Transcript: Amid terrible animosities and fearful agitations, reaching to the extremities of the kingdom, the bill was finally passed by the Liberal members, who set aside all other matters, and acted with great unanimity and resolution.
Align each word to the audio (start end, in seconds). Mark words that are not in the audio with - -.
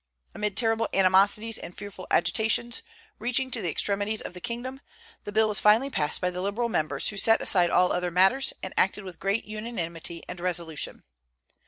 Amid 0.33 0.57
terrible 0.57 0.89
animosities 0.95 1.59
and 1.59 1.77
fearful 1.77 2.07
agitations, 2.09 2.81
reaching 3.19 3.51
to 3.51 3.61
the 3.61 3.69
extremities 3.69 4.19
of 4.19 4.33
the 4.33 4.41
kingdom, 4.41 4.81
the 5.25 5.31
bill 5.31 5.47
was 5.47 5.59
finally 5.59 5.91
passed 5.91 6.19
by 6.19 6.31
the 6.31 6.41
Liberal 6.41 6.69
members, 6.69 7.09
who 7.09 7.17
set 7.17 7.39
aside 7.39 7.69
all 7.69 7.91
other 7.91 8.09
matters, 8.09 8.51
and 8.63 8.73
acted 8.75 9.03
with 9.03 9.19
great 9.19 9.45
unanimity 9.45 10.23
and 10.27 10.39
resolution. 10.39 11.03